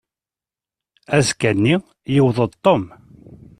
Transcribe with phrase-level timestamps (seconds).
[1.17, 1.75] Azekka-nni,
[2.13, 2.83] yewweḍ-d Tom.